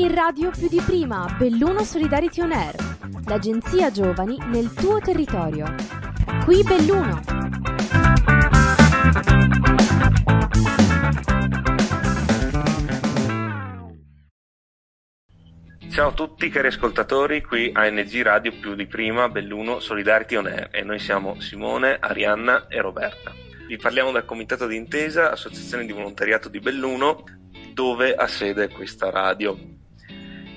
[0.00, 2.74] In radio più di prima, Belluno Solidarity On Air,
[3.26, 5.74] l'agenzia giovani nel tuo territorio.
[6.42, 7.20] Qui Belluno.
[15.90, 20.70] Ciao a tutti cari ascoltatori, qui ANG Radio più di prima, Belluno Solidarity On Air
[20.72, 23.34] e noi siamo Simone, Arianna e Roberta.
[23.66, 27.22] Vi parliamo del Comitato d'Intesa, Associazione di Volontariato di Belluno,
[27.74, 29.78] dove ha sede questa radio.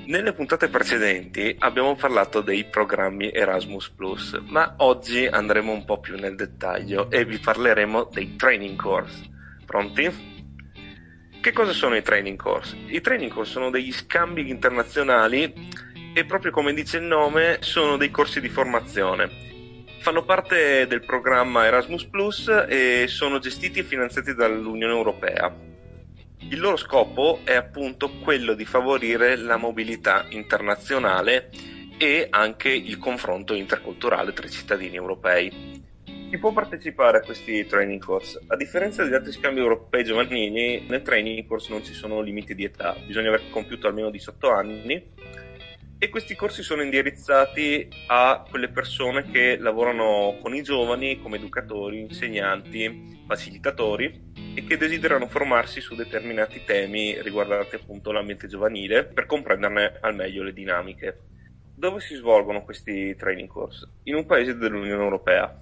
[0.05, 6.17] Nelle puntate precedenti abbiamo parlato dei programmi Erasmus Plus, ma oggi andremo un po' più
[6.17, 9.23] nel dettaglio e vi parleremo dei training course.
[9.66, 10.31] Pronti?
[11.41, 12.76] Che cosa sono i training course?
[12.88, 15.53] I training course sono degli scambi internazionali
[16.13, 19.51] e proprio come dice il nome sono dei corsi di formazione
[20.04, 25.71] fanno parte del programma Erasmus Plus e sono gestiti e finanziati dall'Unione Europea.
[26.50, 31.50] Il loro scopo è appunto quello di favorire la mobilità internazionale
[31.98, 35.82] e anche il confronto interculturale tra i cittadini europei.
[36.30, 38.40] Si può partecipare a questi training course.
[38.48, 42.63] A differenza degli altri scambi europei giovanili, nel training course non ci sono limiti di
[42.63, 45.12] età, bisogna aver compiuto almeno 18 anni
[45.98, 52.00] e questi corsi sono indirizzati a quelle persone che lavorano con i giovani come educatori,
[52.00, 59.98] insegnanti, facilitatori e che desiderano formarsi su determinati temi riguardanti appunto l'ambiente giovanile per comprenderne
[60.01, 61.20] al meglio le dinamiche.
[61.76, 63.87] Dove si svolgono questi training course?
[64.03, 65.62] In un paese dell'Unione Europea.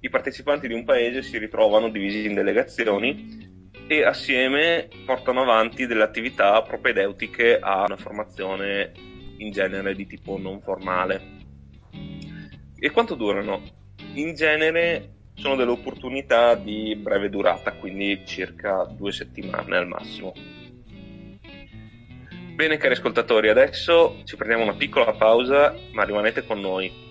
[0.00, 6.02] I partecipanti di un paese si ritrovano divisi in delegazioni e assieme portano avanti delle
[6.02, 8.92] attività propedeutiche a una formazione
[9.38, 11.40] in genere di tipo non formale.
[12.78, 13.62] E quanto durano?
[14.14, 20.32] In genere sono delle opportunità di breve durata, quindi circa due settimane al massimo.
[22.54, 27.10] Bene cari ascoltatori, adesso ci prendiamo una piccola pausa, ma rimanete con noi.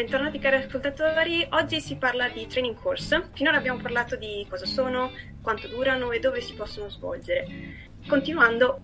[0.00, 3.28] Bentornati cari ascoltatori, oggi si parla di training course.
[3.34, 5.12] Finora abbiamo parlato di cosa sono,
[5.42, 7.44] quanto durano e dove si possono svolgere.
[8.08, 8.80] Continuando,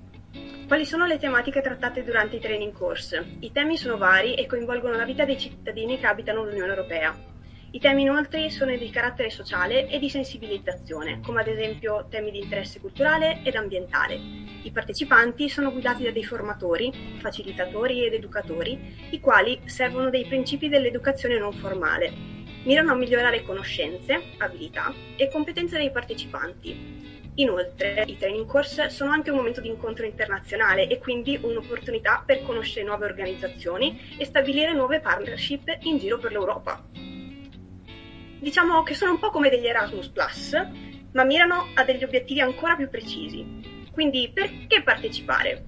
[0.66, 3.38] quali sono le tematiche trattate durante i training course?
[3.40, 7.35] I temi sono vari e coinvolgono la vita dei cittadini che abitano l'Unione Europea.
[7.76, 12.40] I temi inoltre sono di carattere sociale e di sensibilizzazione, come ad esempio temi di
[12.40, 14.18] interesse culturale ed ambientale.
[14.62, 20.70] I partecipanti sono guidati da dei formatori, facilitatori ed educatori, i quali servono dei principi
[20.70, 22.10] dell'educazione non formale.
[22.64, 27.30] Mirano a migliorare conoscenze, abilità e competenze dei partecipanti.
[27.34, 32.42] Inoltre, i training course sono anche un momento di incontro internazionale e quindi un'opportunità per
[32.42, 36.95] conoscere nuove organizzazioni e stabilire nuove partnership in giro per l'Europa
[38.38, 40.52] diciamo che sono un po' come degli Erasmus Plus,
[41.12, 43.84] ma mirano a degli obiettivi ancora più precisi.
[43.90, 45.64] Quindi perché partecipare?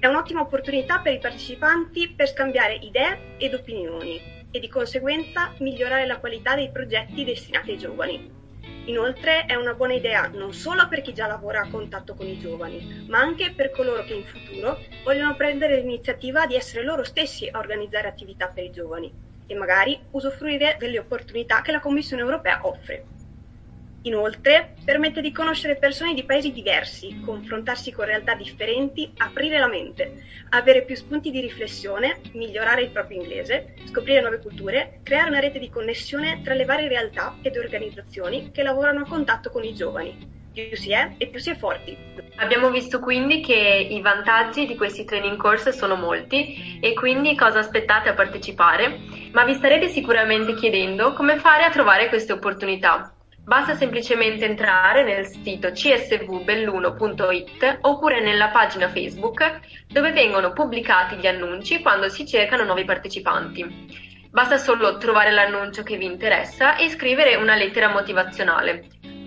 [0.00, 4.20] È un'ottima opportunità per i partecipanti per scambiare idee ed opinioni
[4.50, 8.40] e di conseguenza migliorare la qualità dei progetti destinati ai giovani.
[8.86, 12.38] Inoltre è una buona idea non solo per chi già lavora a contatto con i
[12.38, 17.48] giovani, ma anche per coloro che in futuro vogliono prendere l'iniziativa di essere loro stessi
[17.48, 22.60] a organizzare attività per i giovani e magari usufruire delle opportunità che la Commissione europea
[22.62, 23.04] offre.
[24.04, 30.24] Inoltre, permette di conoscere persone di paesi diversi, confrontarsi con realtà differenti, aprire la mente,
[30.50, 35.60] avere più spunti di riflessione, migliorare il proprio inglese, scoprire nuove culture, creare una rete
[35.60, 40.40] di connessione tra le varie realtà ed organizzazioni che lavorano a contatto con i giovani
[40.52, 41.96] più si è e più si è forti.
[42.36, 47.58] Abbiamo visto quindi che i vantaggi di questi training course sono molti e quindi cosa
[47.60, 49.00] aspettate a partecipare,
[49.32, 53.12] ma vi starete sicuramente chiedendo come fare a trovare queste opportunità.
[53.44, 59.58] Basta semplicemente entrare nel sito csvbelluno.it oppure nella pagina Facebook
[59.88, 64.28] dove vengono pubblicati gli annunci quando si cercano nuovi partecipanti.
[64.30, 68.84] Basta solo trovare l'annuncio che vi interessa e scrivere una lettera motivazionale.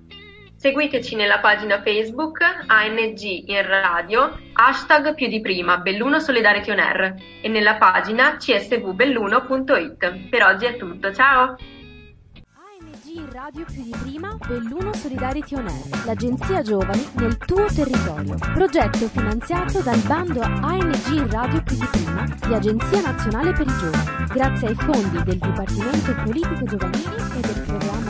[0.58, 7.14] Seguiteci nella pagina Facebook ANG in radio, hashtag più di prima, Belluno Solidarity On Air
[7.40, 10.28] e nella pagina csvbelluno.it.
[10.28, 11.56] Per oggi è tutto, ciao!
[12.54, 18.34] ANG in radio più di prima, Belluno Solidarity On Air, l'agenzia giovani nel tuo territorio.
[18.52, 23.76] Progetto finanziato dal bando ANG in radio più di prima di Agenzia Nazionale per i
[23.78, 28.07] Giovani, grazie ai fondi del Dipartimento Politiche Giovanili e del programma